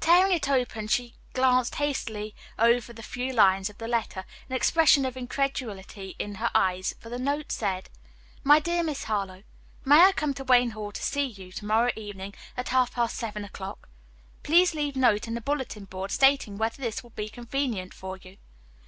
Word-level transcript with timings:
Tearing 0.00 0.32
it 0.32 0.48
open, 0.48 0.88
she 0.88 1.14
glanced 1.34 1.76
hastily 1.76 2.34
over 2.58 2.92
the 2.92 3.00
few 3.00 3.32
lines 3.32 3.70
of 3.70 3.78
the 3.78 3.86
letter, 3.86 4.24
an 4.50 4.56
expression 4.56 5.04
of 5.04 5.16
incredulity 5.16 6.16
in 6.18 6.34
her 6.42 6.50
eyes, 6.52 6.96
for 6.98 7.08
the 7.10 7.16
note 7.16 7.52
said: 7.52 7.88
"MY 8.42 8.58
DEAR 8.58 8.82
MISS 8.82 9.04
HARLOWE: 9.04 9.44
"May 9.84 10.00
I 10.00 10.10
come 10.10 10.34
to 10.34 10.42
Wayne 10.42 10.70
Hall 10.70 10.90
to 10.90 11.00
see 11.04 11.26
you 11.26 11.52
to 11.52 11.64
morrow 11.64 11.92
evening 11.94 12.34
at 12.56 12.70
half 12.70 12.94
past 12.94 13.16
seven 13.16 13.44
o'clock? 13.44 13.88
Please 14.42 14.74
leave 14.74 14.96
note 14.96 15.28
in 15.28 15.34
the 15.34 15.40
bulletin 15.40 15.84
board 15.84 16.10
stating 16.10 16.58
whether 16.58 16.82
this 16.82 17.04
will 17.04 17.10
be 17.10 17.28
convenient 17.28 17.94
for 17.94 18.16
you. 18.16 18.38